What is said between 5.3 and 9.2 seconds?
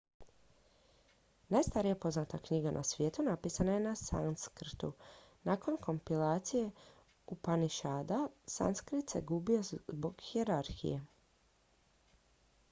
nakon kompilacije upanišada sanskrit